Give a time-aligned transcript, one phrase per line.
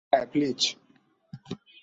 [0.09, 0.61] হ্যাঁ, প্লিজ!